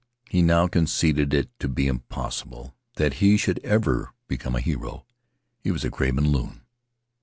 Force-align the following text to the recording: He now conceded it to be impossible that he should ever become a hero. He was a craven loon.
He 0.31 0.41
now 0.41 0.67
conceded 0.67 1.31
it 1.31 1.51
to 1.59 1.67
be 1.67 1.85
impossible 1.85 2.73
that 2.95 3.21
he 3.21 3.37
should 3.37 3.59
ever 3.63 4.15
become 4.27 4.55
a 4.55 4.59
hero. 4.59 5.05
He 5.59 5.69
was 5.69 5.85
a 5.85 5.91
craven 5.91 6.31
loon. 6.31 6.61